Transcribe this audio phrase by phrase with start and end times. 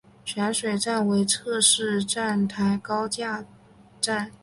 [0.25, 3.45] 泉水站为侧式站台高架
[4.01, 4.31] 站。